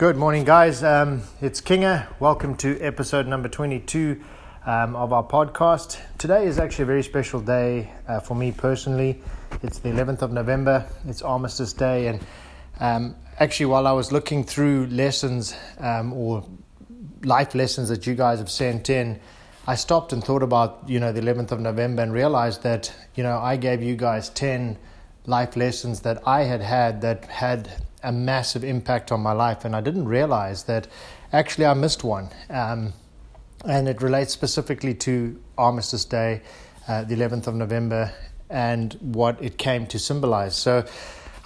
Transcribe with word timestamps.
Good 0.00 0.16
morning, 0.16 0.44
guys. 0.44 0.82
Um, 0.82 1.20
it's 1.42 1.60
Kinga. 1.60 2.06
Welcome 2.20 2.56
to 2.56 2.80
episode 2.80 3.26
number 3.26 3.50
22 3.50 4.18
um, 4.64 4.96
of 4.96 5.12
our 5.12 5.22
podcast. 5.22 5.98
Today 6.16 6.46
is 6.46 6.58
actually 6.58 6.84
a 6.84 6.86
very 6.86 7.02
special 7.02 7.38
day 7.38 7.92
uh, 8.08 8.18
for 8.18 8.34
me 8.34 8.50
personally. 8.50 9.20
It's 9.62 9.78
the 9.80 9.90
11th 9.90 10.22
of 10.22 10.32
November, 10.32 10.86
it's 11.06 11.20
Armistice 11.20 11.74
Day, 11.74 12.06
and 12.06 12.20
um, 12.80 13.14
actually, 13.40 13.66
while 13.66 13.86
I 13.86 13.92
was 13.92 14.10
looking 14.10 14.42
through 14.42 14.86
lessons 14.86 15.54
um, 15.80 16.14
or 16.14 16.46
life 17.22 17.54
lessons 17.54 17.90
that 17.90 18.06
you 18.06 18.14
guys 18.14 18.38
have 18.38 18.50
sent 18.50 18.88
in, 18.88 19.20
I 19.66 19.74
stopped 19.74 20.14
and 20.14 20.24
thought 20.24 20.42
about 20.42 20.82
you 20.88 20.98
know 20.98 21.12
the 21.12 21.20
11th 21.20 21.52
of 21.52 21.60
November 21.60 22.02
and 22.02 22.10
realized 22.10 22.62
that 22.62 22.90
you 23.16 23.22
know 23.22 23.38
I 23.38 23.58
gave 23.58 23.82
you 23.82 23.96
guys 23.96 24.30
10 24.30 24.78
life 25.26 25.56
lessons 25.56 26.00
that 26.00 26.26
I 26.26 26.44
had 26.44 26.62
had 26.62 27.02
that 27.02 27.26
had 27.26 27.82
a 28.02 28.12
massive 28.12 28.64
impact 28.64 29.12
on 29.12 29.20
my 29.20 29.32
life, 29.32 29.64
and 29.64 29.74
I 29.74 29.80
didn't 29.80 30.06
realize 30.06 30.64
that 30.64 30.86
actually 31.32 31.66
I 31.66 31.74
missed 31.74 32.04
one. 32.04 32.28
Um, 32.48 32.92
and 33.66 33.88
it 33.88 34.00
relates 34.00 34.32
specifically 34.32 34.94
to 34.94 35.38
Armistice 35.58 36.04
Day, 36.04 36.42
uh, 36.88 37.04
the 37.04 37.14
11th 37.14 37.46
of 37.46 37.54
November, 37.54 38.12
and 38.48 38.94
what 39.00 39.42
it 39.42 39.58
came 39.58 39.86
to 39.88 39.98
symbolize. 39.98 40.56
So, 40.56 40.84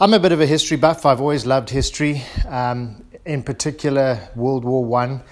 I'm 0.01 0.13
a 0.13 0.19
bit 0.19 0.33
of 0.33 0.41
a 0.41 0.47
history 0.47 0.77
buff. 0.77 1.07
I've 1.07 1.21
always 1.21 1.47
loved 1.47 1.71
history, 1.71 2.23
um, 2.49 3.05
in 3.25 3.45
particular 3.45 4.29
World 4.35 4.65
War 4.65 4.85
One. 4.85 5.23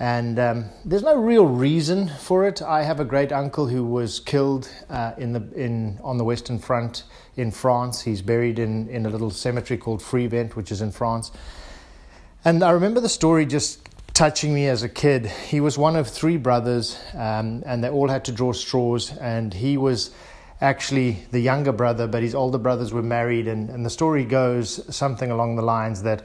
And 0.00 0.38
um, 0.38 0.64
there's 0.82 1.02
no 1.02 1.14
real 1.14 1.44
reason 1.44 2.08
for 2.08 2.48
it. 2.48 2.62
I 2.62 2.84
have 2.84 3.00
a 3.00 3.04
great 3.04 3.32
uncle 3.32 3.66
who 3.68 3.84
was 3.84 4.18
killed 4.18 4.66
uh, 4.88 5.12
in 5.18 5.34
the 5.34 5.46
in 5.54 6.00
on 6.02 6.16
the 6.16 6.24
Western 6.24 6.58
Front 6.58 7.04
in 7.36 7.50
France. 7.50 8.00
He's 8.00 8.22
buried 8.22 8.58
in 8.58 8.88
in 8.88 9.04
a 9.04 9.10
little 9.10 9.30
cemetery 9.30 9.76
called 9.76 10.00
Frévent, 10.00 10.56
which 10.56 10.72
is 10.72 10.80
in 10.80 10.90
France. 10.90 11.30
And 12.46 12.62
I 12.62 12.70
remember 12.70 13.00
the 13.00 13.10
story 13.10 13.44
just 13.44 13.86
touching 14.14 14.54
me 14.54 14.68
as 14.68 14.82
a 14.82 14.88
kid. 14.88 15.26
He 15.26 15.60
was 15.60 15.76
one 15.76 15.96
of 15.96 16.08
three 16.08 16.38
brothers, 16.38 16.98
um, 17.12 17.62
and 17.66 17.84
they 17.84 17.90
all 17.90 18.08
had 18.08 18.24
to 18.24 18.32
draw 18.32 18.54
straws. 18.54 19.14
And 19.18 19.52
he 19.52 19.76
was 19.76 20.12
actually 20.62 21.26
the 21.30 21.40
younger 21.40 21.72
brother, 21.72 22.06
but 22.06 22.22
his 22.22 22.34
older 22.34 22.56
brothers 22.58 22.90
were 22.90 23.02
married. 23.02 23.46
And, 23.46 23.68
and 23.68 23.84
the 23.84 23.90
story 23.90 24.24
goes 24.24 24.94
something 24.96 25.30
along 25.30 25.56
the 25.56 25.62
lines 25.62 26.02
that 26.04 26.24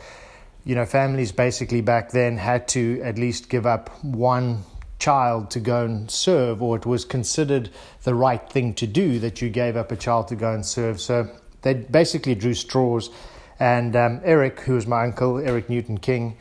you 0.65 0.73
know, 0.73 0.85
families 0.85 1.31
basically 1.31 1.81
back 1.81 2.11
then 2.11 2.37
had 2.37 2.67
to 2.69 2.99
at 3.03 3.17
least 3.17 3.49
give 3.49 3.65
up 3.65 4.03
one 4.03 4.63
child 4.97 5.51
to 5.51 5.59
go 5.59 5.85
and 5.85 6.09
serve, 6.09 6.61
or 6.61 6.75
it 6.75 6.85
was 6.85 7.05
considered 7.05 7.69
the 8.03 8.15
right 8.15 8.49
thing 8.49 8.73
to 8.73 8.87
do 8.87 9.19
that 9.19 9.41
you 9.41 9.49
gave 9.49 9.77
up 9.77 9.91
a 9.91 9.95
child 9.95 10.27
to 10.27 10.35
go 10.35 10.51
and 10.51 10.65
serve. 10.65 10.99
So 10.99 11.29
they 11.61 11.75
basically 11.75 12.33
drew 12.33 12.55
straws. 12.55 13.11
And 13.59 13.95
um, 13.95 14.21
Eric, 14.23 14.61
who 14.61 14.73
was 14.73 14.87
my 14.87 15.03
uncle, 15.03 15.37
Eric 15.37 15.69
Newton 15.69 15.99
King, 15.99 16.37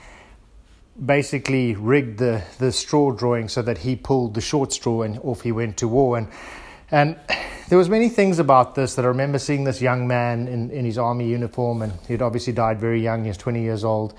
basically 1.05 1.75
rigged 1.75 2.19
the, 2.19 2.43
the 2.59 2.73
straw 2.73 3.13
drawing 3.13 3.49
so 3.49 3.61
that 3.63 3.79
he 3.79 3.95
pulled 3.95 4.35
the 4.35 4.41
short 4.41 4.73
straw 4.73 5.03
and 5.03 5.19
off 5.19 5.43
he 5.43 5.53
went 5.53 5.77
to 5.79 5.89
war. 5.89 6.17
And, 6.17 6.29
and 6.91 7.17
there 7.69 7.79
was 7.79 7.89
many 7.89 8.09
things 8.09 8.39
about 8.39 8.75
this 8.75 8.95
that 8.95 9.05
I 9.05 9.09
remember 9.09 9.39
seeing 9.39 9.65
this 9.65 9.81
young 9.81 10.07
man 10.07 10.49
in, 10.49 10.71
in 10.71 10.85
his 10.85 10.99
army 10.99 11.29
uniform, 11.29 11.83
and 11.83 11.93
he'd 12.09 12.23
obviously 12.23 12.53
died 12.53 12.79
very 12.79 13.03
young. 13.03 13.23
He 13.23 13.29
was 13.29 13.39
20 13.39 13.63
years 13.63 13.85
old. 13.85 14.15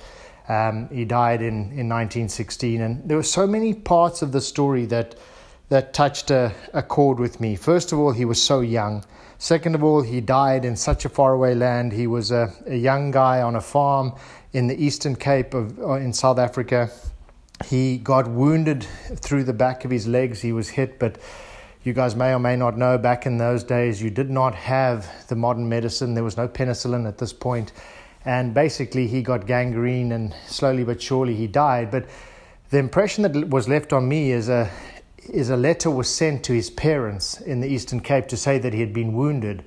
Um, 0.47 0.89
he 0.89 1.05
died 1.05 1.41
in, 1.41 1.71
in 1.71 1.89
1916, 1.89 2.81
and 2.81 3.07
there 3.07 3.17
were 3.17 3.23
so 3.23 3.47
many 3.47 3.73
parts 3.73 4.21
of 4.21 4.31
the 4.31 4.41
story 4.41 4.85
that 4.87 5.15
that 5.69 5.93
touched 5.93 6.29
a, 6.29 6.53
a 6.73 6.83
chord 6.83 7.19
with 7.19 7.39
me. 7.39 7.55
First 7.55 7.91
of 7.91 7.97
all, 7.97 8.11
he 8.11 8.23
was 8.23 8.41
so 8.41 8.61
young. 8.61 9.03
Second 9.39 9.73
of 9.73 9.83
all, 9.83 10.01
he 10.01 10.21
died 10.21 10.63
in 10.63 10.75
such 10.75 11.05
a 11.05 11.09
faraway 11.09 11.55
land. 11.55 11.91
He 11.91 12.07
was 12.07 12.31
a, 12.31 12.53
a 12.67 12.75
young 12.75 13.09
guy 13.09 13.41
on 13.41 13.55
a 13.55 13.61
farm 13.61 14.13
in 14.53 14.67
the 14.67 14.81
Eastern 14.81 15.15
Cape 15.15 15.53
of 15.53 15.79
uh, 15.79 15.93
in 15.93 16.13
South 16.13 16.37
Africa. 16.37 16.89
He 17.65 17.97
got 17.97 18.27
wounded 18.27 18.83
through 19.15 19.45
the 19.45 19.53
back 19.53 19.85
of 19.85 19.91
his 19.91 20.07
legs. 20.07 20.41
He 20.41 20.51
was 20.51 20.69
hit, 20.69 20.99
but 20.99 21.17
you 21.85 21.93
guys 21.93 22.15
may 22.15 22.33
or 22.33 22.39
may 22.39 22.55
not 22.55 22.77
know 22.77 22.97
back 22.97 23.27
in 23.27 23.37
those 23.37 23.63
days, 23.63 24.01
you 24.01 24.09
did 24.09 24.31
not 24.31 24.55
have 24.55 25.27
the 25.27 25.35
modern 25.35 25.69
medicine. 25.69 26.15
There 26.15 26.23
was 26.23 26.35
no 26.35 26.47
penicillin 26.47 27.07
at 27.07 27.19
this 27.19 27.31
point. 27.31 27.73
And 28.25 28.55
basically, 28.55 29.05
he 29.05 29.21
got 29.21 29.45
gangrene, 29.45 30.11
and 30.11 30.33
slowly 30.47 30.83
but 30.83 30.99
surely 30.99 31.35
he 31.35 31.45
died. 31.45 31.91
But 31.91 32.07
the 32.71 32.79
impression 32.79 33.21
that 33.21 33.49
was 33.49 33.69
left 33.69 33.93
on 33.93 34.09
me 34.09 34.31
is 34.31 34.49
a, 34.49 34.71
is 35.29 35.51
a 35.51 35.57
letter 35.57 35.91
was 35.91 36.09
sent 36.09 36.43
to 36.45 36.53
his 36.53 36.71
parents 36.71 37.39
in 37.39 37.59
the 37.59 37.67
Eastern 37.67 37.99
Cape 37.99 38.27
to 38.29 38.37
say 38.37 38.57
that 38.57 38.73
he 38.73 38.79
had 38.79 38.91
been 38.91 39.13
wounded. 39.13 39.63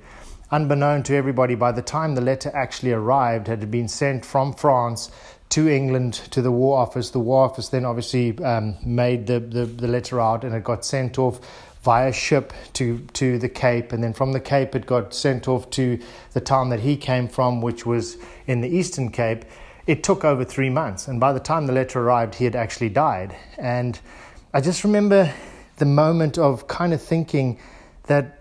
Unbeknown 0.51 1.03
to 1.03 1.15
everybody, 1.15 1.55
by 1.55 1.71
the 1.71 1.81
time 1.81 2.15
the 2.15 2.21
letter 2.21 2.51
actually 2.53 2.91
arrived, 2.91 3.47
it 3.47 3.59
had 3.59 3.71
been 3.71 3.87
sent 3.87 4.25
from 4.25 4.51
France 4.51 5.09
to 5.49 5.67
England 5.69 6.13
to 6.31 6.41
the 6.41 6.51
War 6.51 6.79
Office. 6.79 7.11
The 7.11 7.19
War 7.19 7.45
Office 7.45 7.69
then 7.69 7.85
obviously 7.85 8.37
um, 8.39 8.75
made 8.83 9.27
the, 9.27 9.39
the, 9.39 9.65
the 9.65 9.87
letter 9.87 10.19
out 10.19 10.43
and 10.43 10.53
it 10.53 10.63
got 10.63 10.83
sent 10.83 11.17
off 11.17 11.39
via 11.89 12.13
ship 12.13 12.53
to, 12.71 12.99
to 13.13 13.39
the 13.39 13.49
Cape, 13.49 13.91
and 13.93 14.03
then 14.03 14.13
from 14.13 14.31
the 14.31 14.39
Cape 14.39 14.75
it 14.75 14.85
got 14.85 15.11
sent 15.11 15.47
off 15.47 15.67
to 15.71 15.97
the 16.33 16.39
town 16.39 16.69
that 16.69 16.81
he 16.81 16.95
came 16.95 17.27
from, 17.27 17.61
which 17.61 17.83
was 17.83 18.17
in 18.45 18.61
the 18.61 18.67
Eastern 18.67 19.09
Cape. 19.09 19.43
It 19.87 20.03
took 20.03 20.23
over 20.23 20.45
three 20.45 20.69
months, 20.69 21.07
and 21.07 21.19
by 21.19 21.33
the 21.33 21.39
time 21.39 21.65
the 21.65 21.73
letter 21.73 21.99
arrived, 21.99 22.35
he 22.35 22.45
had 22.45 22.55
actually 22.55 22.89
died. 22.89 23.35
And 23.57 23.99
I 24.53 24.61
just 24.61 24.83
remember 24.83 25.33
the 25.77 25.85
moment 25.85 26.37
of 26.37 26.67
kind 26.67 26.93
of 26.93 27.01
thinking 27.01 27.57
that 28.03 28.38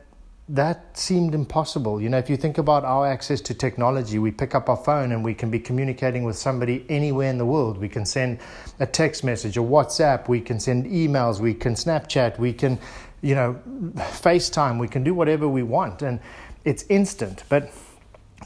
that 0.51 0.97
seemed 0.97 1.35
impossible. 1.35 2.01
You 2.01 2.09
know, 2.09 2.19
if 2.19 2.31
you 2.31 2.37
think 2.37 2.59
about 2.59 2.85
our 2.85 3.07
access 3.07 3.41
to 3.43 3.55
technology, 3.55 4.19
we 4.19 4.31
pick 4.31 4.55
up 4.55 4.69
our 4.69 4.77
phone 4.77 5.13
and 5.13 5.23
we 5.23 5.35
can 5.35 5.51
be 5.51 5.59
communicating 5.61 6.25
with 6.25 6.37
somebody 6.37 6.87
anywhere 6.89 7.29
in 7.29 7.39
the 7.39 7.45
world. 7.45 7.79
We 7.79 7.89
can 7.89 8.07
send 8.07 8.39
a 8.81 8.87
text 8.87 9.25
message, 9.25 9.57
a 9.57 9.61
WhatsApp, 9.61 10.29
we 10.29 10.41
can 10.41 10.59
send 10.59 10.87
emails, 10.87 11.39
we 11.39 11.53
can 11.53 11.75
Snapchat, 11.75 12.39
we 12.39 12.53
can 12.53 12.79
you 13.21 13.35
know, 13.35 13.61
FaceTime, 13.97 14.79
we 14.79 14.89
can 14.89 15.03
do 15.03 15.15
whatever 15.15 15.49
we 15.49 15.63
want, 15.63 16.03
and 16.03 16.21
it's 16.65 16.85
instant. 16.89 17.45
But 17.49 17.73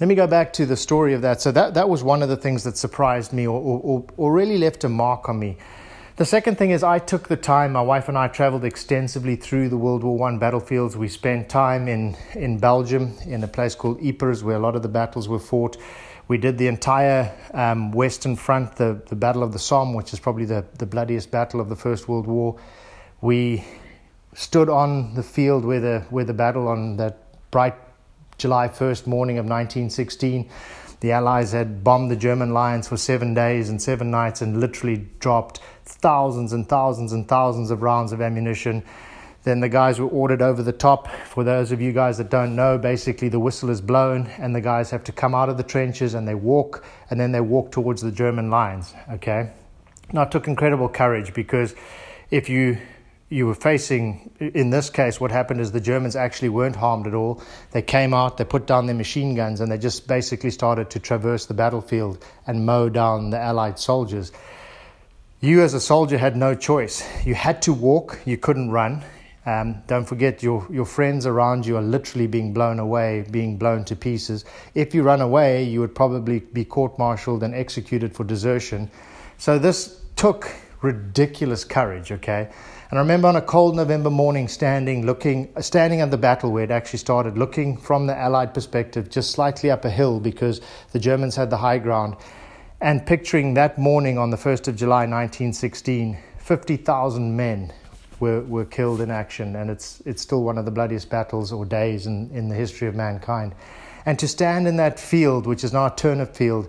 let 0.00 0.08
me 0.08 0.14
go 0.14 0.26
back 0.26 0.52
to 0.54 0.66
the 0.66 0.76
story 0.76 1.12
of 1.12 1.22
that. 1.22 1.40
So 1.40 1.52
that, 1.52 1.74
that 1.74 1.88
was 1.88 2.02
one 2.02 2.22
of 2.22 2.28
the 2.28 2.36
things 2.36 2.64
that 2.64 2.76
surprised 2.76 3.32
me 3.32 3.46
or, 3.46 3.60
or, 3.60 4.04
or 4.16 4.32
really 4.32 4.58
left 4.58 4.84
a 4.84 4.88
mark 4.88 5.28
on 5.28 5.38
me. 5.38 5.58
The 6.16 6.26
second 6.26 6.58
thing 6.58 6.72
is 6.72 6.82
I 6.82 6.98
took 6.98 7.28
the 7.28 7.38
time, 7.38 7.72
my 7.72 7.80
wife 7.80 8.06
and 8.06 8.18
I 8.18 8.28
traveled 8.28 8.66
extensively 8.66 9.34
through 9.34 9.70
the 9.70 9.78
World 9.78 10.04
War 10.04 10.28
I 10.28 10.36
battlefields. 10.36 10.94
We 10.94 11.08
spent 11.08 11.48
time 11.48 11.88
in, 11.88 12.14
in 12.34 12.58
Belgium 12.58 13.14
in 13.24 13.42
a 13.42 13.48
place 13.48 13.74
called 13.74 13.98
Ypres 14.04 14.44
where 14.44 14.56
a 14.56 14.58
lot 14.58 14.76
of 14.76 14.82
the 14.82 14.90
battles 14.90 15.26
were 15.26 15.38
fought. 15.38 15.78
We 16.28 16.36
did 16.36 16.58
the 16.58 16.66
entire 16.66 17.32
um, 17.54 17.92
Western 17.92 18.36
Front, 18.36 18.76
the, 18.76 19.00
the 19.06 19.16
Battle 19.16 19.42
of 19.42 19.54
the 19.54 19.58
Somme, 19.58 19.94
which 19.94 20.12
is 20.12 20.20
probably 20.20 20.44
the, 20.44 20.66
the 20.76 20.84
bloodiest 20.84 21.30
battle 21.30 21.62
of 21.62 21.70
the 21.70 21.76
First 21.76 22.08
World 22.08 22.26
War. 22.26 22.60
We 23.22 23.64
stood 24.34 24.68
on 24.68 25.14
the 25.14 25.22
field 25.22 25.64
where 25.64 25.80
the, 25.80 26.00
where 26.10 26.24
the 26.24 26.34
battle 26.34 26.68
on 26.68 26.98
that 26.98 27.50
bright 27.50 27.74
July 28.36 28.68
1st 28.68 29.06
morning 29.06 29.38
of 29.38 29.46
1916. 29.46 30.50
The 31.02 31.10
Allies 31.10 31.50
had 31.50 31.82
bombed 31.82 32.12
the 32.12 32.16
German 32.16 32.54
lines 32.54 32.86
for 32.86 32.96
seven 32.96 33.34
days 33.34 33.68
and 33.68 33.82
seven 33.82 34.12
nights 34.12 34.40
and 34.40 34.60
literally 34.60 35.08
dropped 35.18 35.58
thousands 35.84 36.52
and 36.52 36.68
thousands 36.68 37.12
and 37.12 37.26
thousands 37.26 37.72
of 37.72 37.82
rounds 37.82 38.12
of 38.12 38.22
ammunition. 38.22 38.84
Then 39.42 39.58
the 39.58 39.68
guys 39.68 39.98
were 39.98 40.06
ordered 40.06 40.42
over 40.42 40.62
the 40.62 40.70
top. 40.70 41.08
For 41.26 41.42
those 41.42 41.72
of 41.72 41.80
you 41.80 41.92
guys 41.92 42.18
that 42.18 42.30
don't 42.30 42.54
know, 42.54 42.78
basically 42.78 43.28
the 43.28 43.40
whistle 43.40 43.68
is 43.68 43.80
blown 43.80 44.28
and 44.38 44.54
the 44.54 44.60
guys 44.60 44.92
have 44.92 45.02
to 45.02 45.10
come 45.10 45.34
out 45.34 45.48
of 45.48 45.56
the 45.56 45.64
trenches 45.64 46.14
and 46.14 46.28
they 46.28 46.36
walk 46.36 46.84
and 47.10 47.18
then 47.18 47.32
they 47.32 47.40
walk 47.40 47.72
towards 47.72 48.00
the 48.00 48.12
German 48.12 48.48
lines. 48.48 48.94
Okay? 49.10 49.50
Now, 50.12 50.22
it 50.22 50.30
took 50.30 50.46
incredible 50.46 50.88
courage 50.88 51.34
because 51.34 51.74
if 52.30 52.48
you 52.48 52.78
you 53.32 53.46
were 53.46 53.54
facing, 53.54 54.30
in 54.38 54.68
this 54.68 54.90
case, 54.90 55.18
what 55.18 55.30
happened 55.30 55.60
is 55.60 55.72
the 55.72 55.80
Germans 55.80 56.16
actually 56.16 56.50
weren't 56.50 56.76
harmed 56.76 57.06
at 57.06 57.14
all. 57.14 57.42
They 57.70 57.80
came 57.80 58.12
out, 58.12 58.36
they 58.36 58.44
put 58.44 58.66
down 58.66 58.84
their 58.84 58.94
machine 58.94 59.34
guns, 59.34 59.60
and 59.60 59.72
they 59.72 59.78
just 59.78 60.06
basically 60.06 60.50
started 60.50 60.90
to 60.90 61.00
traverse 61.00 61.46
the 61.46 61.54
battlefield 61.54 62.22
and 62.46 62.66
mow 62.66 62.90
down 62.90 63.30
the 63.30 63.38
Allied 63.38 63.78
soldiers. 63.78 64.32
You, 65.40 65.62
as 65.62 65.72
a 65.72 65.80
soldier, 65.80 66.18
had 66.18 66.36
no 66.36 66.54
choice. 66.54 67.02
You 67.24 67.34
had 67.34 67.62
to 67.62 67.72
walk, 67.72 68.20
you 68.26 68.36
couldn't 68.36 68.70
run. 68.70 69.02
Um, 69.46 69.82
don't 69.86 70.04
forget, 70.04 70.42
your, 70.42 70.66
your 70.70 70.84
friends 70.84 71.24
around 71.24 71.64
you 71.64 71.78
are 71.78 71.82
literally 71.82 72.26
being 72.26 72.52
blown 72.52 72.78
away, 72.78 73.24
being 73.30 73.56
blown 73.56 73.84
to 73.86 73.96
pieces. 73.96 74.44
If 74.74 74.94
you 74.94 75.02
run 75.02 75.22
away, 75.22 75.64
you 75.64 75.80
would 75.80 75.94
probably 75.94 76.40
be 76.40 76.66
court 76.66 76.98
martialed 76.98 77.42
and 77.42 77.54
executed 77.54 78.14
for 78.14 78.24
desertion. 78.24 78.90
So, 79.38 79.58
this 79.58 80.00
took 80.16 80.48
ridiculous 80.82 81.64
courage, 81.64 82.12
okay? 82.12 82.50
And 82.92 82.98
I 82.98 83.02
remember 83.04 83.26
on 83.26 83.36
a 83.36 83.40
cold 83.40 83.74
November 83.74 84.10
morning 84.10 84.48
standing, 84.48 85.06
looking, 85.06 85.48
standing 85.62 86.02
at 86.02 86.10
the 86.10 86.18
battle 86.18 86.52
where 86.52 86.64
it 86.64 86.70
actually 86.70 86.98
started, 86.98 87.38
looking 87.38 87.74
from 87.74 88.06
the 88.06 88.14
Allied 88.14 88.52
perspective, 88.52 89.08
just 89.08 89.30
slightly 89.30 89.70
up 89.70 89.86
a 89.86 89.90
hill 89.90 90.20
because 90.20 90.60
the 90.90 90.98
Germans 90.98 91.34
had 91.34 91.48
the 91.48 91.56
high 91.56 91.78
ground, 91.78 92.16
and 92.82 93.06
picturing 93.06 93.54
that 93.54 93.78
morning 93.78 94.18
on 94.18 94.28
the 94.28 94.36
1st 94.36 94.68
of 94.68 94.76
July 94.76 95.06
1916, 95.06 96.18
50,000 96.36 97.34
men 97.34 97.72
were, 98.20 98.42
were 98.42 98.66
killed 98.66 99.00
in 99.00 99.10
action, 99.10 99.56
and 99.56 99.70
it's, 99.70 100.02
it's 100.04 100.20
still 100.20 100.42
one 100.42 100.58
of 100.58 100.66
the 100.66 100.70
bloodiest 100.70 101.08
battles 101.08 101.50
or 101.50 101.64
days 101.64 102.06
in, 102.06 102.30
in 102.30 102.50
the 102.50 102.54
history 102.54 102.88
of 102.88 102.94
mankind. 102.94 103.54
And 104.04 104.18
to 104.18 104.28
stand 104.28 104.68
in 104.68 104.76
that 104.76 105.00
field, 105.00 105.46
which 105.46 105.64
is 105.64 105.72
now 105.72 105.86
a 105.86 105.96
turnip 105.96 106.36
field, 106.36 106.68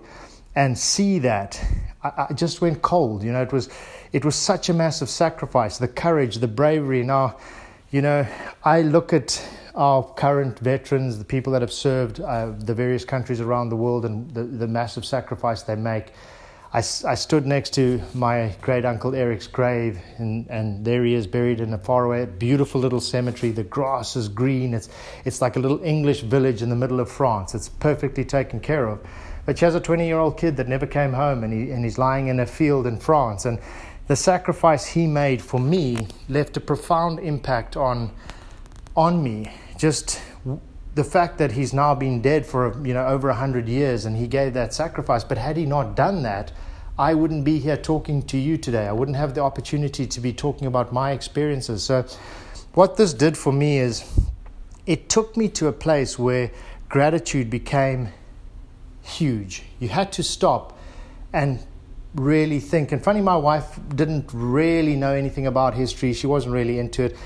and 0.56 0.78
see 0.78 1.18
that, 1.18 1.62
I, 2.02 2.26
I 2.30 2.32
just 2.32 2.60
went 2.60 2.80
cold. 2.80 3.22
You 3.22 3.32
know, 3.32 3.42
it 3.42 3.52
was, 3.52 3.68
it 4.14 4.24
was 4.24 4.36
such 4.36 4.68
a 4.68 4.72
massive 4.72 5.10
sacrifice, 5.10 5.78
the 5.78 5.88
courage, 5.88 6.36
the 6.36 6.46
bravery. 6.46 7.02
Now, 7.02 7.36
you 7.90 8.00
know, 8.00 8.24
I 8.62 8.82
look 8.82 9.12
at 9.12 9.44
our 9.74 10.04
current 10.04 10.56
veterans, 10.60 11.18
the 11.18 11.24
people 11.24 11.52
that 11.52 11.62
have 11.62 11.72
served 11.72 12.20
uh, 12.20 12.52
the 12.56 12.74
various 12.74 13.04
countries 13.04 13.40
around 13.40 13.70
the 13.70 13.76
world, 13.76 14.04
and 14.04 14.32
the, 14.32 14.44
the 14.44 14.68
massive 14.68 15.04
sacrifice 15.04 15.64
they 15.64 15.74
make. 15.74 16.12
I, 16.72 16.78
I 16.78 17.16
stood 17.16 17.44
next 17.44 17.74
to 17.74 18.00
my 18.14 18.54
great 18.60 18.84
uncle 18.84 19.16
Eric's 19.16 19.48
grave, 19.48 19.98
and, 20.18 20.46
and 20.48 20.84
there 20.84 21.04
he 21.04 21.14
is 21.14 21.26
buried 21.26 21.60
in 21.60 21.72
a 21.74 21.78
faraway, 21.78 22.24
beautiful 22.26 22.80
little 22.80 23.00
cemetery. 23.00 23.50
The 23.50 23.64
grass 23.64 24.14
is 24.14 24.28
green. 24.28 24.74
It's, 24.74 24.90
it's 25.24 25.42
like 25.42 25.56
a 25.56 25.58
little 25.58 25.82
English 25.82 26.20
village 26.20 26.62
in 26.62 26.68
the 26.68 26.76
middle 26.76 27.00
of 27.00 27.10
France. 27.10 27.52
It's 27.52 27.68
perfectly 27.68 28.24
taken 28.24 28.60
care 28.60 28.86
of. 28.86 29.04
But 29.44 29.58
she 29.58 29.64
has 29.64 29.74
a 29.74 29.80
20 29.80 30.06
year 30.06 30.18
old 30.18 30.38
kid 30.38 30.56
that 30.56 30.68
never 30.68 30.86
came 30.86 31.12
home, 31.12 31.42
and, 31.42 31.52
he, 31.52 31.72
and 31.72 31.84
he's 31.84 31.98
lying 31.98 32.28
in 32.28 32.38
a 32.38 32.46
field 32.46 32.86
in 32.86 32.98
France. 32.98 33.44
And 33.44 33.58
the 34.06 34.16
sacrifice 34.16 34.86
he 34.86 35.06
made 35.06 35.40
for 35.40 35.58
me 35.58 36.06
left 36.28 36.56
a 36.56 36.60
profound 36.60 37.18
impact 37.20 37.76
on, 37.76 38.10
on 38.96 39.22
me. 39.22 39.50
Just 39.78 40.20
the 40.94 41.04
fact 41.04 41.38
that 41.38 41.52
he's 41.52 41.72
now 41.72 41.94
been 41.94 42.20
dead 42.22 42.46
for 42.46 42.80
you 42.86 42.94
know 42.94 43.06
over 43.06 43.28
100 43.28 43.68
years 43.68 44.04
and 44.04 44.16
he 44.16 44.26
gave 44.26 44.54
that 44.54 44.74
sacrifice. 44.74 45.24
But 45.24 45.38
had 45.38 45.56
he 45.56 45.66
not 45.66 45.96
done 45.96 46.22
that 46.22 46.52
i 46.98 47.12
wouldn't 47.12 47.44
be 47.44 47.58
here 47.58 47.76
talking 47.76 48.22
to 48.22 48.38
you 48.38 48.56
today. 48.56 48.86
I 48.86 48.92
wouldn't 48.92 49.16
have 49.16 49.34
the 49.34 49.40
opportunity 49.40 50.06
to 50.06 50.20
be 50.20 50.32
talking 50.32 50.66
about 50.68 50.92
my 50.92 51.10
experiences. 51.10 51.82
So 51.82 52.06
what 52.74 52.96
this 52.96 53.12
did 53.12 53.36
for 53.36 53.52
me 53.52 53.78
is 53.78 54.04
it 54.86 55.08
took 55.08 55.36
me 55.36 55.48
to 55.50 55.66
a 55.66 55.72
place 55.72 56.18
where 56.18 56.52
gratitude 56.88 57.50
became 57.50 58.10
huge. 59.02 59.64
You 59.80 59.88
had 59.88 60.12
to 60.12 60.22
stop 60.22 60.78
and 61.32 61.58
really 62.14 62.60
think. 62.60 62.92
And 62.92 63.02
funny 63.02 63.20
my 63.20 63.36
wife 63.36 63.78
didn't 63.94 64.30
really 64.32 64.96
know 64.96 65.12
anything 65.12 65.46
about 65.46 65.74
history. 65.74 66.12
She 66.12 66.26
wasn't 66.26 66.54
really 66.54 66.78
into 66.78 67.04
it. 67.04 67.16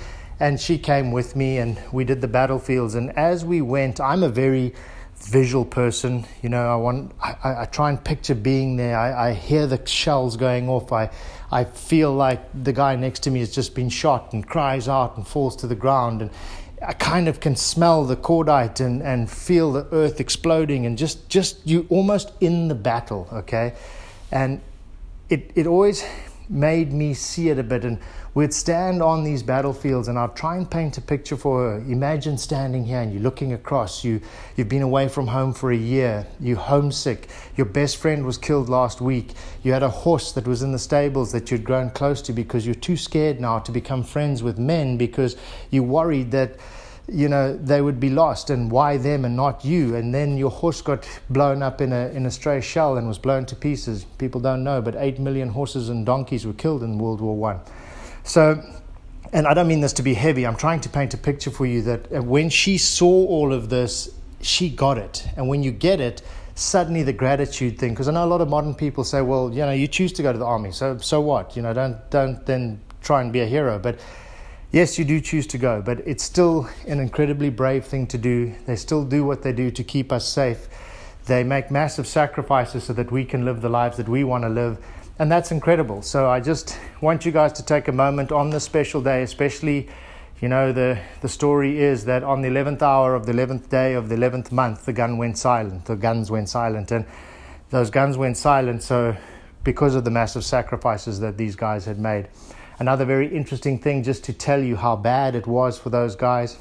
And 0.40 0.60
she 0.60 0.78
came 0.78 1.10
with 1.12 1.36
me 1.36 1.58
and 1.58 1.80
we 1.92 2.04
did 2.04 2.20
the 2.20 2.28
battlefields. 2.28 2.94
And 2.94 3.16
as 3.16 3.44
we 3.44 3.60
went 3.60 4.00
i'm 4.00 4.22
a 4.22 4.28
very 4.28 4.74
visual 5.16 5.64
person. 5.64 6.24
You 6.42 6.48
know 6.48 6.72
i 6.72 6.76
want 6.76 7.12
i, 7.22 7.62
I 7.62 7.64
try 7.66 7.90
and 7.90 8.02
picture 8.02 8.34
being 8.34 8.76
there. 8.76 8.98
I, 8.98 9.30
I, 9.30 9.32
hear 9.34 9.66
the 9.66 9.84
shells 9.86 10.36
going 10.36 10.68
off. 10.68 10.92
I 10.92 11.10
i 11.50 11.64
feel 11.64 12.12
like 12.12 12.40
the 12.54 12.72
guy 12.72 12.96
next 12.96 13.20
to 13.24 13.30
me 13.30 13.40
has 13.40 13.54
just 13.54 13.74
been 13.74 13.88
shot 13.90 14.32
and 14.32 14.46
cries 14.46 14.88
out 14.88 15.16
and 15.16 15.26
falls 15.26 15.56
to 15.56 15.66
the 15.66 15.74
ground. 15.74 16.22
And 16.22 16.30
I 16.86 16.92
kind 16.92 17.28
of 17.28 17.40
can 17.40 17.56
smell 17.56 18.04
the 18.04 18.16
cordite 18.16 18.80
and, 18.80 19.02
and 19.02 19.30
feel 19.30 19.72
the 19.72 19.86
earth 19.92 20.20
exploding. 20.20 20.86
And 20.86 20.96
just, 20.96 21.28
just 21.28 21.66
you 21.66 21.86
almost 21.88 22.32
in 22.40 22.68
the 22.68 22.74
battle, 22.74 23.28
okay? 23.32 23.74
And 24.30 24.60
it, 25.28 25.52
it 25.54 25.66
always 25.66 26.04
made 26.48 26.92
me 26.92 27.12
see 27.12 27.50
it 27.50 27.58
a 27.58 27.62
bit. 27.62 27.84
And 27.84 27.98
we'd 28.34 28.54
stand 28.54 29.02
on 29.02 29.24
these 29.24 29.42
battlefields 29.42 30.08
and 30.08 30.18
I'd 30.18 30.34
try 30.34 30.56
and 30.56 30.70
paint 30.70 30.96
a 30.96 31.00
picture 31.00 31.36
for 31.36 31.60
her. 31.60 31.76
Imagine 31.80 32.38
standing 32.38 32.84
here 32.84 33.00
and 33.00 33.12
you're 33.12 33.22
looking 33.22 33.52
across. 33.52 34.02
You, 34.02 34.20
you've 34.56 34.68
been 34.68 34.82
away 34.82 35.08
from 35.08 35.26
home 35.26 35.52
for 35.52 35.70
a 35.70 35.76
year. 35.76 36.26
You're 36.40 36.56
homesick. 36.56 37.28
Your 37.56 37.66
best 37.66 37.98
friend 37.98 38.24
was 38.24 38.38
killed 38.38 38.68
last 38.68 39.00
week. 39.00 39.32
You 39.62 39.72
had 39.72 39.82
a 39.82 39.90
horse 39.90 40.32
that 40.32 40.46
was 40.46 40.62
in 40.62 40.72
the 40.72 40.78
stables 40.78 41.32
that 41.32 41.50
you'd 41.50 41.64
grown 41.64 41.90
close 41.90 42.22
to 42.22 42.32
because 42.32 42.64
you're 42.64 42.74
too 42.74 42.96
scared 42.96 43.40
now 43.40 43.58
to 43.58 43.72
become 43.72 44.02
friends 44.02 44.42
with 44.42 44.58
men 44.58 44.96
because 44.96 45.36
you 45.70 45.82
worried 45.82 46.30
that 46.30 46.56
you 47.10 47.28
know 47.28 47.56
they 47.56 47.80
would 47.80 47.98
be 47.98 48.10
lost 48.10 48.50
and 48.50 48.70
why 48.70 48.96
them 48.96 49.24
and 49.24 49.36
not 49.36 49.64
you? 49.64 49.96
And 49.96 50.14
then 50.14 50.36
your 50.36 50.50
horse 50.50 50.82
got 50.82 51.08
blown 51.30 51.62
up 51.62 51.80
in 51.80 51.92
a 51.92 52.08
in 52.08 52.26
a 52.26 52.30
stray 52.30 52.60
shell 52.60 52.96
and 52.96 53.08
was 53.08 53.18
blown 53.18 53.46
to 53.46 53.56
pieces. 53.56 54.04
People 54.18 54.40
don't 54.40 54.64
know 54.64 54.82
but 54.82 54.94
8 54.96 55.18
million 55.18 55.48
horses 55.48 55.88
and 55.88 56.04
donkeys 56.04 56.46
were 56.46 56.52
killed 56.52 56.82
in 56.82 56.98
world 56.98 57.20
war 57.20 57.36
1 57.36 57.60
so 58.24 58.62
and 59.32 59.46
I 59.46 59.54
don't 59.54 59.68
mean 59.68 59.80
this 59.80 59.92
to 59.94 60.02
be 60.02 60.14
heavy. 60.14 60.46
I'm 60.46 60.56
trying 60.56 60.80
to 60.80 60.88
paint 60.88 61.12
a 61.12 61.18
picture 61.18 61.50
for 61.50 61.66
you 61.66 61.82
that 61.82 62.12
uh, 62.12 62.22
when 62.22 62.48
she 62.48 62.78
saw 62.78 63.26
all 63.26 63.52
of 63.52 63.68
this 63.68 64.10
she 64.40 64.68
got 64.68 64.98
it. 64.98 65.26
And 65.36 65.48
when 65.48 65.62
you 65.62 65.72
get 65.72 66.00
it 66.00 66.22
suddenly 66.54 67.02
the 67.02 67.12
gratitude 67.12 67.78
thing 67.78 67.90
because 67.90 68.08
I 68.08 68.12
know 68.12 68.24
a 68.24 68.26
lot 68.26 68.40
of 68.40 68.48
modern 68.48 68.74
people 68.74 69.04
say 69.04 69.20
well 69.20 69.48
you 69.52 69.60
know 69.60 69.70
you 69.70 69.86
choose 69.86 70.12
to 70.14 70.22
go 70.22 70.32
to 70.32 70.38
the 70.38 70.44
army 70.44 70.72
so 70.72 70.98
so 70.98 71.20
what? 71.20 71.56
You 71.56 71.62
know 71.62 71.72
don't 71.72 72.10
don't 72.10 72.44
then 72.46 72.80
try 73.02 73.20
and 73.22 73.32
be 73.32 73.40
a 73.40 73.46
hero. 73.46 73.78
But 73.78 74.00
yes, 74.70 74.98
you 74.98 75.04
do 75.04 75.20
choose 75.20 75.46
to 75.48 75.58
go, 75.58 75.82
but 75.82 76.00
it's 76.06 76.24
still 76.24 76.68
an 76.86 77.00
incredibly 77.00 77.50
brave 77.50 77.84
thing 77.84 78.06
to 78.08 78.18
do. 78.18 78.54
They 78.66 78.76
still 78.76 79.04
do 79.04 79.24
what 79.24 79.42
they 79.42 79.52
do 79.52 79.70
to 79.70 79.84
keep 79.84 80.12
us 80.12 80.28
safe. 80.28 80.68
They 81.26 81.44
make 81.44 81.70
massive 81.70 82.06
sacrifices 82.06 82.84
so 82.84 82.92
that 82.94 83.10
we 83.10 83.24
can 83.24 83.44
live 83.44 83.60
the 83.60 83.68
lives 83.68 83.96
that 83.98 84.08
we 84.08 84.24
want 84.24 84.44
to 84.44 84.48
live. 84.48 84.78
And 85.18 85.30
that's 85.30 85.50
incredible. 85.50 86.02
So 86.02 86.30
I 86.30 86.40
just 86.40 86.78
want 87.00 87.26
you 87.26 87.32
guys 87.32 87.52
to 87.54 87.64
take 87.64 87.88
a 87.88 87.92
moment 87.92 88.30
on 88.30 88.50
this 88.50 88.64
special 88.64 89.02
day, 89.02 89.22
especially, 89.22 89.88
you 90.40 90.48
know, 90.48 90.72
the, 90.72 90.98
the 91.22 91.28
story 91.28 91.80
is 91.80 92.04
that 92.04 92.22
on 92.22 92.40
the 92.40 92.48
11th 92.48 92.82
hour 92.82 93.14
of 93.14 93.26
the 93.26 93.32
11th 93.32 93.68
day 93.68 93.94
of 93.94 94.08
the 94.08 94.14
11th 94.14 94.52
month, 94.52 94.86
the 94.86 94.92
gun 94.92 95.18
went 95.18 95.36
silent. 95.36 95.86
The 95.86 95.96
guns 95.96 96.30
went 96.30 96.48
silent. 96.48 96.92
And 96.92 97.04
those 97.70 97.90
guns 97.90 98.16
went 98.16 98.36
silent 98.36 98.82
so 98.82 99.16
because 99.64 99.94
of 99.94 100.04
the 100.04 100.10
massive 100.10 100.44
sacrifices 100.44 101.20
that 101.20 101.36
these 101.36 101.56
guys 101.56 101.84
had 101.84 101.98
made. 101.98 102.28
Another 102.80 103.04
very 103.04 103.26
interesting 103.26 103.80
thing, 103.80 104.04
just 104.04 104.22
to 104.24 104.32
tell 104.32 104.62
you 104.62 104.76
how 104.76 104.94
bad 104.94 105.34
it 105.34 105.48
was 105.48 105.76
for 105.76 105.90
those 105.90 106.14
guys. 106.14 106.56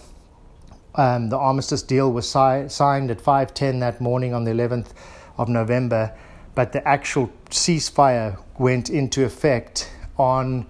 Um, 0.95 1.29
the 1.29 1.37
armistice 1.37 1.83
deal 1.83 2.11
was 2.11 2.27
si- 2.27 2.69
signed 2.69 3.11
at 3.11 3.21
5:10 3.21 3.79
that 3.81 4.01
morning 4.01 4.33
on 4.33 4.43
the 4.43 4.51
11th 4.51 4.95
of 5.37 5.47
November, 5.47 6.11
but 6.55 6.71
the 6.71 6.85
actual 6.87 7.29
ceasefire 7.51 8.39
went 8.57 8.89
into 8.89 9.25
effect 9.25 9.91
on. 10.17 10.65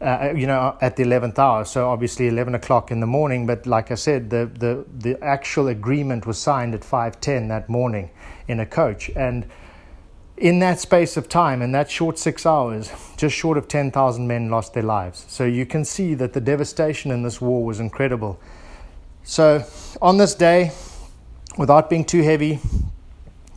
Uh, 0.00 0.32
you 0.36 0.46
know, 0.46 0.76
at 0.80 0.94
the 0.94 1.02
11th 1.02 1.40
hour, 1.40 1.64
so 1.64 1.90
obviously 1.90 2.28
11 2.28 2.54
o'clock 2.54 2.92
in 2.92 3.00
the 3.00 3.06
morning. 3.06 3.48
But 3.48 3.66
like 3.66 3.90
I 3.90 3.96
said, 3.96 4.30
the, 4.30 4.46
the, 4.46 4.84
the 4.96 5.20
actual 5.20 5.66
agreement 5.66 6.24
was 6.24 6.38
signed 6.38 6.72
at 6.72 6.82
5:10 6.82 7.48
that 7.48 7.68
morning 7.68 8.10
in 8.46 8.60
a 8.60 8.66
coach, 8.66 9.10
and 9.16 9.44
in 10.40 10.58
that 10.60 10.80
space 10.80 11.16
of 11.16 11.28
time, 11.28 11.62
in 11.62 11.72
that 11.72 11.90
short 11.90 12.18
six 12.18 12.46
hours, 12.46 12.90
just 13.16 13.34
short 13.34 13.58
of 13.58 13.68
10,000 13.68 14.26
men 14.26 14.50
lost 14.50 14.74
their 14.74 14.82
lives. 14.82 15.24
So 15.28 15.44
you 15.44 15.66
can 15.66 15.84
see 15.84 16.14
that 16.14 16.32
the 16.32 16.40
devastation 16.40 17.10
in 17.10 17.22
this 17.22 17.40
war 17.40 17.64
was 17.64 17.80
incredible. 17.80 18.40
So, 19.24 19.64
on 20.00 20.16
this 20.16 20.34
day, 20.34 20.72
without 21.58 21.90
being 21.90 22.04
too 22.04 22.22
heavy, 22.22 22.60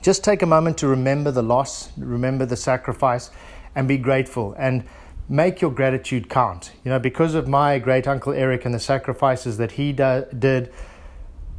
just 0.01 0.23
take 0.23 0.41
a 0.41 0.45
moment 0.45 0.77
to 0.79 0.87
remember 0.87 1.31
the 1.31 1.43
loss, 1.43 1.91
remember 1.97 2.45
the 2.45 2.57
sacrifice, 2.57 3.29
and 3.75 3.87
be 3.87 3.97
grateful. 3.97 4.53
And 4.57 4.83
make 5.31 5.61
your 5.61 5.71
gratitude 5.71 6.29
count. 6.29 6.71
You 6.83 6.91
know, 6.91 6.99
because 6.99 7.35
of 7.35 7.47
my 7.47 7.79
great 7.79 8.05
uncle 8.07 8.33
Eric 8.33 8.65
and 8.65 8.73
the 8.73 8.79
sacrifices 8.79 9.57
that 9.57 9.73
he 9.73 9.93
do- 9.93 10.25
did, 10.37 10.71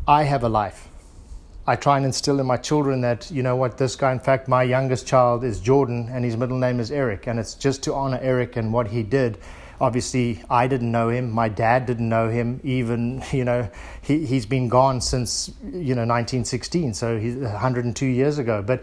I 0.06 0.24
have 0.24 0.44
a 0.44 0.48
life. 0.48 0.88
I 1.64 1.76
try 1.76 1.96
and 1.96 2.04
instill 2.04 2.40
in 2.40 2.46
my 2.46 2.56
children 2.56 3.02
that, 3.02 3.30
you 3.30 3.42
know 3.44 3.54
what, 3.54 3.78
this 3.78 3.94
guy, 3.94 4.10
in 4.10 4.18
fact, 4.18 4.48
my 4.48 4.64
youngest 4.64 5.06
child 5.06 5.44
is 5.44 5.60
Jordan 5.60 6.08
and 6.10 6.24
his 6.24 6.36
middle 6.36 6.58
name 6.58 6.80
is 6.80 6.90
Eric. 6.90 7.28
And 7.28 7.38
it's 7.38 7.54
just 7.54 7.84
to 7.84 7.94
honor 7.94 8.18
Eric 8.20 8.56
and 8.56 8.72
what 8.72 8.88
he 8.88 9.04
did. 9.04 9.38
Obviously, 9.80 10.42
I 10.50 10.66
didn't 10.66 10.90
know 10.90 11.08
him. 11.08 11.30
My 11.30 11.48
dad 11.48 11.86
didn't 11.86 12.08
know 12.08 12.28
him. 12.28 12.60
Even, 12.64 13.22
you 13.32 13.44
know, 13.44 13.70
he, 14.00 14.26
he's 14.26 14.44
been 14.44 14.68
gone 14.68 15.00
since, 15.00 15.52
you 15.62 15.94
know, 15.94 16.04
1916. 16.04 16.94
So 16.94 17.16
he's 17.16 17.36
102 17.36 18.06
years 18.06 18.38
ago. 18.38 18.60
But 18.60 18.82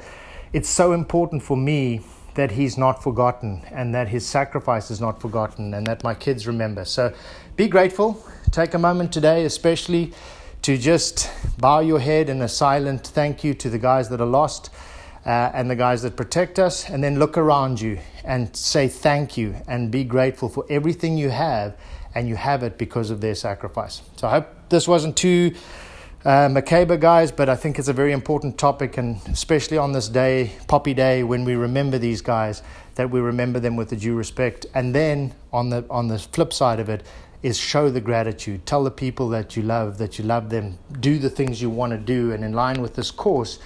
it's 0.54 0.70
so 0.70 0.94
important 0.94 1.44
for 1.44 1.58
me 1.58 2.02
that 2.36 2.52
he's 2.52 2.78
not 2.78 3.04
forgotten 3.04 3.62
and 3.72 3.94
that 3.94 4.08
his 4.08 4.26
sacrifice 4.26 4.90
is 4.90 5.02
not 5.02 5.20
forgotten 5.20 5.74
and 5.74 5.86
that 5.86 6.02
my 6.06 6.14
kids 6.14 6.48
remember. 6.48 6.86
So 6.86 7.14
be 7.58 7.68
grateful. 7.68 8.26
Take 8.52 8.74
a 8.74 8.80
moment 8.80 9.12
today, 9.12 9.44
especially 9.44 10.14
to 10.62 10.78
just 10.78 11.30
bow 11.58 11.80
your 11.80 12.00
head 12.00 12.30
in 12.30 12.42
a 12.42 12.48
silent 12.48 13.08
thank 13.08 13.44
you 13.44 13.54
to 13.54 13.70
the 13.70 13.80
guys 13.80 14.10
that 14.10 14.20
are 14.20 14.28
lost 14.28 14.70
uh, 15.26 15.52
and 15.54 15.70
the 15.70 15.76
guys 15.76 16.02
that 16.02 16.16
protect 16.16 16.60
us, 16.60 16.90
and 16.90 17.04
then 17.04 17.20
look 17.20 17.38
around 17.38 17.80
you 17.80 18.00
and 18.24 18.56
say 18.56 18.88
thank 18.88 19.38
you 19.38 19.56
and 19.68 19.92
be 19.92 20.04
grateful 20.04 20.50
for 20.50 20.66
everything 20.70 21.18
you 21.18 21.30
have, 21.30 21.78
and 22.16 22.28
you 22.28 22.36
have 22.36 22.64
it 22.64 22.78
because 22.78 23.10
of 23.10 23.22
their 23.22 23.36
sacrifice. 23.36 24.02
So 24.16 24.28
I 24.28 24.32
hope 24.32 24.48
this 24.70 24.88
wasn't 24.88 25.16
too 25.16 25.54
uh, 26.26 26.50
macabre, 26.50 26.98
guys, 26.98 27.32
but 27.32 27.48
I 27.48 27.56
think 27.56 27.80
it's 27.80 27.88
a 27.88 27.94
very 27.94 28.12
important 28.12 28.58
topic, 28.58 28.98
and 28.98 29.22
especially 29.28 29.78
on 29.78 29.92
this 29.92 30.10
day, 30.10 30.52
Poppy 30.68 30.94
Day, 30.94 31.24
when 31.24 31.46
we 31.46 31.56
remember 31.56 31.98
these 31.98 32.22
guys, 32.22 32.64
that 32.96 33.10
we 33.10 33.22
remember 33.22 33.60
them 33.60 33.78
with 33.78 33.90
the 33.90 33.96
due 33.96 34.16
respect. 34.16 34.66
And 34.74 34.94
then 34.94 35.34
on 35.54 35.70
the 35.70 35.86
on 35.90 36.08
the 36.08 36.20
flip 36.20 36.52
side 36.52 36.80
of 36.82 36.90
it, 36.90 37.04
is 37.42 37.58
show 37.58 37.90
the 37.90 38.02
gratitude. 38.02 38.66
Tell 38.66 38.84
the 38.84 38.92
people 38.92 39.30
that 39.30 39.56
you 39.56 39.64
love 39.64 39.98
that 39.98 40.20
you 40.20 40.26
love 40.26 40.50
them. 40.50 40.78
Do 41.00 41.18
the 41.20 41.30
things 41.30 41.62
you 41.62 41.70
want 41.70 41.92
to 41.92 41.98
do. 41.98 42.32
And 42.32 42.44
in 42.44 42.54
line 42.54 42.82
with 42.82 42.96
this 42.96 43.12
course, 43.12 43.60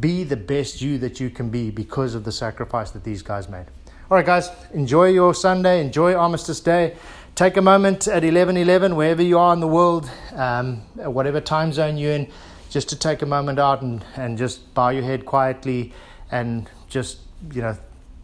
be 0.00 0.24
the 0.24 0.36
best 0.36 0.80
you 0.80 0.98
that 0.98 1.20
you 1.20 1.30
can 1.30 1.50
be 1.50 1.70
because 1.70 2.14
of 2.14 2.24
the 2.24 2.32
sacrifice 2.32 2.90
that 2.92 3.04
these 3.04 3.22
guys 3.22 3.48
made. 3.48 3.66
All 4.10 4.16
right, 4.16 4.26
guys, 4.26 4.50
enjoy 4.74 5.08
your 5.10 5.34
Sunday. 5.34 5.80
Enjoy 5.80 6.14
Armistice 6.14 6.60
Day. 6.60 6.96
Take 7.34 7.56
a 7.56 7.62
moment 7.62 8.06
at 8.08 8.24
11:11, 8.24 8.94
wherever 8.94 9.22
you 9.22 9.38
are 9.38 9.54
in 9.54 9.60
the 9.60 9.68
world, 9.68 10.10
um, 10.34 10.82
whatever 10.96 11.40
time 11.40 11.72
zone 11.72 11.96
you're 11.96 12.12
in, 12.12 12.28
just 12.68 12.90
to 12.90 12.96
take 12.96 13.22
a 13.22 13.26
moment 13.26 13.58
out 13.58 13.80
and, 13.80 14.04
and 14.16 14.36
just 14.36 14.74
bow 14.74 14.90
your 14.90 15.02
head 15.02 15.24
quietly 15.24 15.94
and 16.30 16.68
just 16.88 17.18
you 17.52 17.62
know 17.62 17.76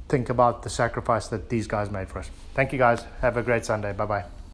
think 0.08 0.28
about 0.28 0.62
the 0.62 0.70
sacrifice 0.70 1.28
that 1.28 1.48
these 1.48 1.66
guys 1.66 1.90
made 1.90 2.08
for 2.08 2.18
us. 2.18 2.30
Thank 2.54 2.72
you 2.72 2.78
guys. 2.78 3.04
Have 3.22 3.36
a 3.36 3.42
great 3.42 3.64
Sunday. 3.64 3.92
Bye 3.92 4.06
bye. 4.06 4.37